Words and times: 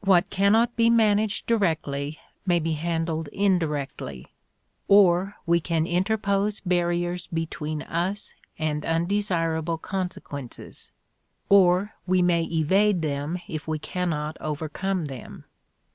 What 0.00 0.30
cannot 0.30 0.74
be 0.74 0.88
managed 0.88 1.44
directly 1.46 2.18
may 2.46 2.58
be 2.60 2.72
handled 2.72 3.28
indirectly; 3.28 4.24
or 4.88 5.34
we 5.44 5.60
can 5.60 5.86
interpose 5.86 6.60
barriers 6.60 7.26
between 7.26 7.82
us 7.82 8.32
and 8.58 8.86
undesirable 8.86 9.76
consequences; 9.76 10.92
or 11.50 11.92
we 12.06 12.22
may 12.22 12.44
evade 12.44 13.02
them 13.02 13.38
if 13.48 13.68
we 13.68 13.78
cannot 13.78 14.38
overcome 14.40 15.04
them. 15.04 15.44